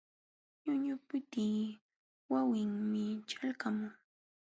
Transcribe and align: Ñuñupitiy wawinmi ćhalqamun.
Ñuñupitiy 0.65 1.59
wawinmi 2.31 3.03
ćhalqamun. 3.29 3.93